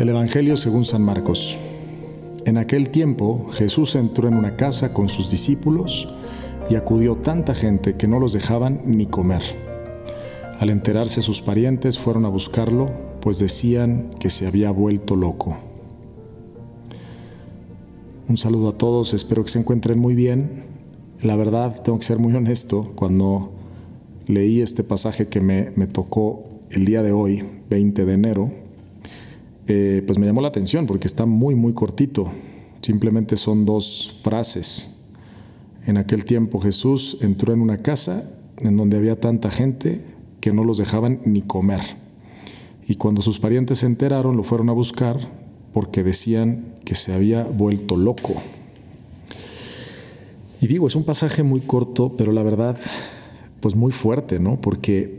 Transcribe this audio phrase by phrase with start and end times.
[0.00, 1.58] Del Evangelio según San Marcos.
[2.46, 6.08] En aquel tiempo Jesús entró en una casa con sus discípulos
[6.70, 9.42] y acudió tanta gente que no los dejaban ni comer.
[10.58, 12.88] Al enterarse sus parientes fueron a buscarlo,
[13.20, 15.58] pues decían que se había vuelto loco.
[18.26, 20.62] Un saludo a todos, espero que se encuentren muy bien.
[21.20, 23.52] La verdad, tengo que ser muy honesto, cuando
[24.26, 28.50] leí este pasaje que me, me tocó el día de hoy, 20 de enero,
[29.72, 32.28] eh, pues me llamó la atención porque está muy, muy cortito.
[32.80, 35.04] Simplemente son dos frases.
[35.86, 40.04] En aquel tiempo Jesús entró en una casa en donde había tanta gente
[40.40, 41.80] que no los dejaban ni comer.
[42.88, 45.18] Y cuando sus parientes se enteraron, lo fueron a buscar
[45.72, 48.34] porque decían que se había vuelto loco.
[50.60, 52.76] Y digo, es un pasaje muy corto, pero la verdad,
[53.60, 54.60] pues muy fuerte, ¿no?
[54.60, 55.18] Porque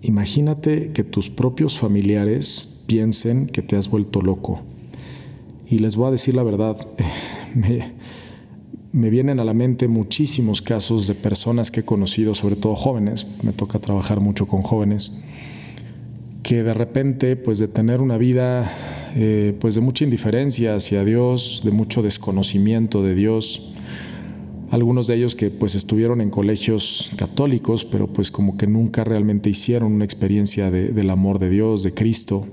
[0.00, 4.62] imagínate que tus propios familiares piensen que te has vuelto loco.
[5.70, 6.76] Y les voy a decir la verdad,
[7.54, 7.92] me,
[8.90, 13.28] me vienen a la mente muchísimos casos de personas que he conocido, sobre todo jóvenes,
[13.44, 15.22] me toca trabajar mucho con jóvenes,
[16.42, 18.68] que de repente, pues de tener una vida
[19.14, 23.72] eh, pues de mucha indiferencia hacia Dios, de mucho desconocimiento de Dios,
[24.72, 29.48] algunos de ellos que pues estuvieron en colegios católicos, pero pues como que nunca realmente
[29.48, 32.48] hicieron una experiencia del amor de Dios, de Cristo,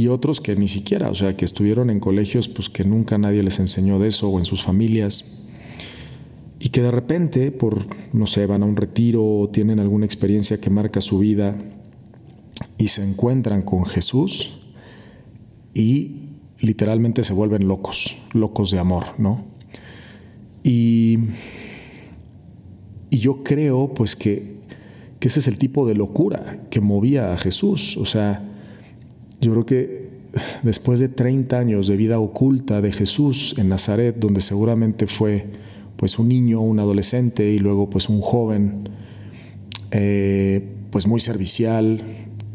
[0.00, 3.42] y otros que ni siquiera, o sea, que estuvieron en colegios pues que nunca nadie
[3.42, 5.46] les enseñó de eso o en sus familias
[6.58, 7.84] y que de repente por
[8.14, 11.54] no sé, van a un retiro o tienen alguna experiencia que marca su vida
[12.78, 14.60] y se encuentran con Jesús
[15.74, 19.44] y literalmente se vuelven locos, locos de amor, ¿no?
[20.64, 21.18] Y,
[23.10, 24.60] y yo creo pues que,
[25.18, 28.46] que ese es el tipo de locura que movía a Jesús, o sea,
[29.40, 30.10] yo creo que
[30.62, 35.46] después de 30 años de vida oculta de Jesús en Nazaret, donde seguramente fue
[35.96, 38.88] pues un niño, un adolescente y luego pues un joven,
[39.90, 42.02] eh, pues muy servicial,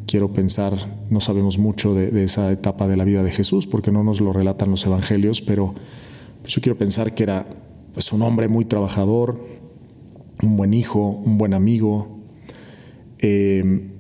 [0.08, 0.74] quiero pensar,
[1.10, 4.34] no sabemos mucho de, esa etapa de la vida de Jesús porque no nos lo
[4.34, 5.74] relatan los evangelios, pero
[6.42, 7.48] pues, yo quiero pensar que era
[7.94, 9.40] pues un hombre muy trabajador,
[10.44, 12.20] un buen hijo, un buen amigo.
[13.20, 13.95] Eh,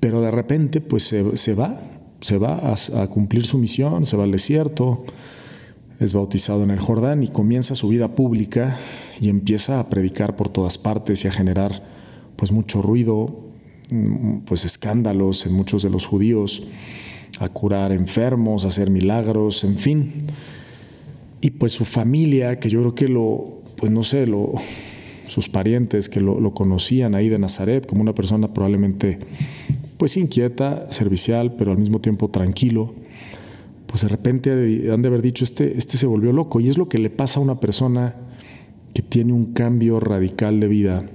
[0.00, 1.80] pero de repente pues se, va,
[2.20, 5.04] se va a, cumplir su misión, se va al desierto,
[5.98, 8.78] es bautizado en el Jordán y comienza su vida pública
[9.20, 11.82] y empieza a predicar por todas partes y a generar
[12.36, 13.48] pues mucho ruido,
[13.90, 16.64] mm, pues escándalos en muchos de los judíos,
[17.40, 20.12] a curar enfermos, a hacer milagros, en fin.
[21.40, 24.52] Y pues su familia, que yo creo que lo, pues no sé, lo,
[25.26, 29.18] sus parientes que lo conocían ahí de Nazaret como una persona probablemente
[29.98, 32.94] pues inquieta, servicial, pero al mismo tiempo tranquilo,
[33.86, 36.60] pues de repente han de haber dicho, este, este se volvió loco.
[36.60, 38.14] Y es lo que le pasa a una persona
[38.92, 41.06] que tiene un cambio radical de vida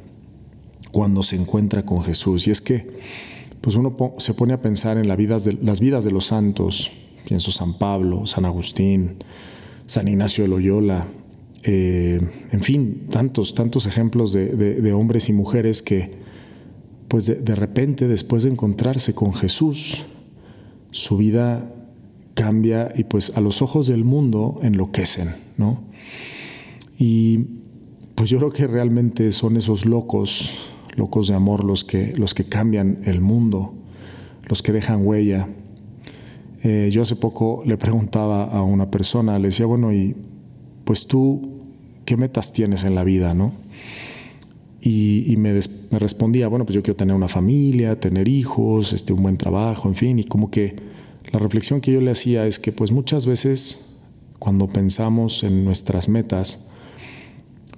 [0.91, 2.47] cuando se encuentra con Jesús.
[2.47, 2.87] Y es que
[3.61, 6.91] pues uno se pone a pensar en las vidas de, de los santos,
[7.27, 9.23] pienso San Pablo, San Agustín,
[9.85, 11.07] San Ignacio de Loyola,
[11.63, 12.19] eh,
[12.51, 16.20] en fin, tantos, tantos ejemplos de hombres y mujeres que,
[17.11, 20.05] pues de, repente, después de encontrarse con Jesús,
[20.91, 21.75] su vida
[22.35, 25.83] cambia y pues a los ojos del mundo enloquecen, ¿no?
[26.97, 27.39] Y
[28.15, 32.45] pues yo creo que realmente son esos locos, locos de amor los que, los que
[32.45, 33.73] cambian el mundo,
[34.47, 35.49] los que dejan huella.
[36.63, 40.15] Eh, yo hace poco le preguntaba a una persona, le decía, bueno, y
[40.85, 41.59] pues tú,
[42.05, 43.51] ¿qué metas tienes en la vida, no?
[44.83, 45.59] Y, me,
[45.91, 49.95] respondía, bueno, pues yo quiero tener una familia, tener hijos, este, un buen trabajo, en
[49.95, 50.75] fin, y como que
[51.31, 53.99] la reflexión que yo le hacía es que pues muchas veces
[54.39, 56.67] cuando pensamos en nuestras metas,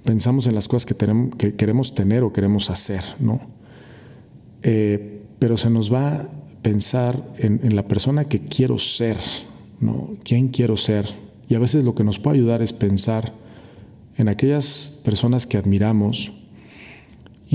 [0.02, 3.40] pensamos en las cosas que, tenemos, que queremos tener o queremos hacer, ¿no?
[4.62, 6.28] Eh, pero se nos va a
[6.62, 9.18] pensar en, en, la persona que quiero ser,
[9.78, 10.16] ¿no?
[10.24, 11.06] ¿Quién quiero ser?
[11.50, 13.34] Y a veces lo que nos puede ayudar es pensar
[14.16, 16.43] en aquellas personas que admiramos,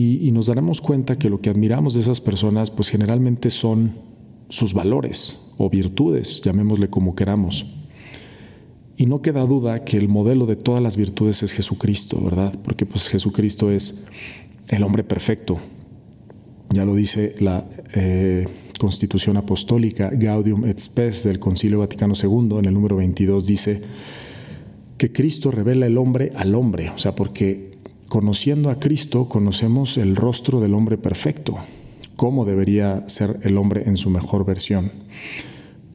[0.01, 3.91] y, nos daremos cuenta que lo que admiramos de esas personas, pues generalmente son
[4.47, 7.65] sus valores o virtudes, llamémosle como queramos.
[8.95, 12.57] Y no queda duda que el modelo de todas las virtudes es Jesucristo, ¿verdad?
[12.63, 14.05] Porque pues Jesucristo es
[14.69, 15.59] el hombre perfecto.
[16.69, 18.47] Ya lo dice la eh,
[18.79, 23.81] Constitución Apostólica Gaudium et Spes del Concilio Vaticano II, en el número 22, dice
[24.97, 27.68] que Cristo revela el hombre al hombre, o sea, porque
[28.09, 31.59] Conociendo a Cristo, conocemos el rostro del hombre perfecto,
[32.15, 34.91] cómo debería ser el hombre en su mejor versión.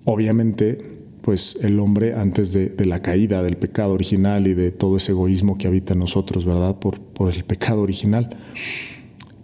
[0.04, 5.10] obviamente, pues el hombre antes de, la caída del pecado original y de todo ese
[5.10, 6.76] egoísmo que habita en nosotros, ¿verdad?
[6.76, 7.00] Por,
[7.32, 8.36] el pecado original.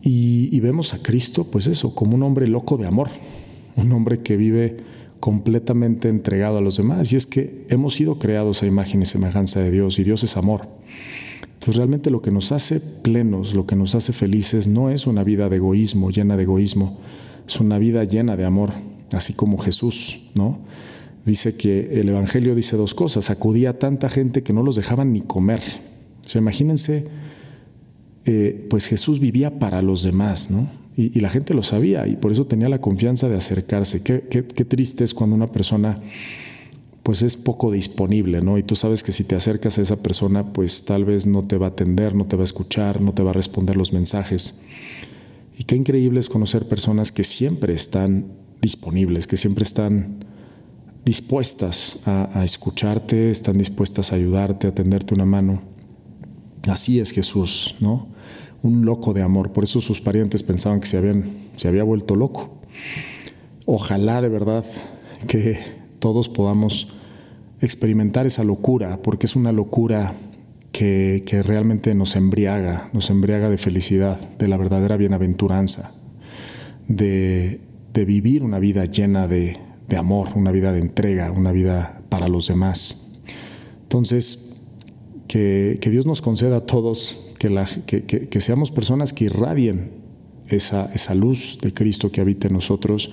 [0.02, 3.08] Y, y, vemos a Cristo, pues eso, como un hombre loco de amor,
[3.76, 4.76] un hombre que vive
[5.18, 7.12] completamente entregado a los demás.
[7.12, 10.36] Y es que hemos sido creados a imagen y semejanza de Dios y Dios es
[10.36, 10.68] amor.
[11.60, 15.22] Entonces realmente lo que nos hace plenos, lo que nos hace felices, no es una
[15.24, 16.98] vida de egoísmo, llena de egoísmo,
[17.46, 18.72] es una vida llena de amor,
[19.12, 20.58] así como Jesús, ¿no?
[21.26, 25.12] Dice que el Evangelio dice dos cosas, acudía a tanta gente que no los dejaban
[25.12, 25.60] ni comer.
[26.24, 27.06] O sea, imagínense,
[28.24, 30.66] eh, pues Jesús vivía para los demás, ¿no?
[30.96, 34.02] Y, la gente lo sabía y por eso tenía la confianza de acercarse.
[34.02, 36.00] Qué, triste es cuando una persona
[37.10, 38.56] pues es poco disponible, ¿no?
[38.56, 41.58] Y tú sabes que si te acercas a esa persona, pues tal vez no te
[41.58, 44.60] va a atender, no te va a escuchar, no te va a responder los mensajes.
[45.58, 48.26] Y qué increíble es conocer personas que siempre están
[48.62, 50.24] disponibles, que siempre están
[51.04, 55.62] dispuestas a, escucharte, están dispuestas a ayudarte, a tenderte una mano.
[56.68, 58.06] Así es Jesús, ¿no?
[58.62, 59.50] Un loco de amor.
[59.50, 61.24] Por eso sus parientes pensaban que se, habían,
[61.56, 62.60] se había vuelto loco.
[63.66, 64.64] Ojalá de verdad
[65.26, 65.58] que
[65.98, 66.99] todos podamos
[67.60, 70.14] experimentar esa locura, porque es una locura
[70.72, 75.92] que, realmente nos embriaga, nos embriaga de felicidad, de la verdadera bienaventuranza,
[76.88, 77.60] de,
[77.92, 79.58] vivir una vida llena de,
[79.96, 83.12] amor, una vida de entrega, una vida para los demás.
[83.82, 84.56] Entonces,
[85.28, 89.90] que, Dios nos conceda a todos que, la, que, seamos personas que irradien
[90.48, 93.12] esa, esa luz de Cristo que habita en nosotros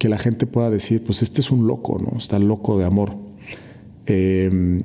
[0.00, 2.16] que la gente pueda decir, pues este es un loco, ¿no?
[2.16, 3.16] Está loco de amor.
[4.06, 4.80] Em,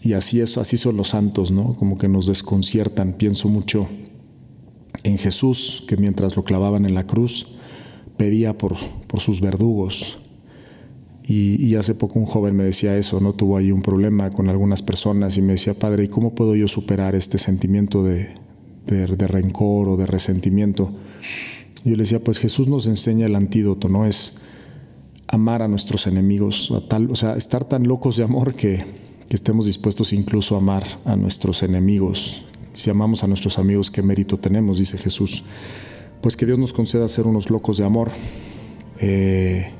[0.00, 1.74] y así es, así son los santos, ¿no?
[1.74, 3.14] Como que nos desconciertan.
[3.14, 3.88] Pienso mucho
[5.02, 7.58] en Jesús, que mientras lo clavaban en la cruz,
[8.16, 8.76] pedía por,
[9.08, 10.20] por sus verdugos.
[11.24, 13.32] Y, hace poco un joven me decía eso, ¿no?
[13.32, 16.68] Tuvo ahí un problema con algunas personas y me decía, padre, ¿y cómo puedo yo
[16.68, 18.34] superar este sentimiento de,
[18.86, 20.92] de, de rencor o de resentimiento?
[21.84, 24.04] Yo le decía, pues Jesús nos enseña el antídoto, ¿no?
[24.04, 24.40] Es
[25.28, 29.00] amar a nuestros enemigos, a tal, o sea, estar tan locos de amor que,
[29.30, 32.44] estemos dispuestos incluso a amar a nuestros enemigos.
[32.72, 34.78] Si amamos a nuestros amigos, ¿qué mérito tenemos?
[34.78, 35.44] Dice Jesús.
[36.20, 38.10] Pues que Dios nos conceda ser unos locos de amor.
[38.98, 39.70] Eh,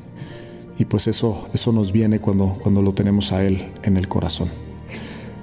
[0.79, 4.49] y pues eso, eso nos viene cuando, cuando lo tenemos a Él en el corazón.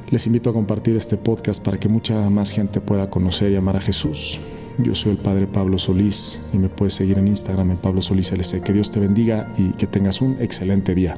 [0.10, 3.76] Les invito a compartir este podcast para que mucha más gente pueda conocer y amar
[3.76, 4.40] a Jesús.
[4.78, 8.32] Yo soy el Padre Pablo Solís y me puedes seguir en Instagram en Pablo Solís
[8.32, 8.62] LC.
[8.62, 11.18] Que Dios te bendiga y que tengas un excelente día.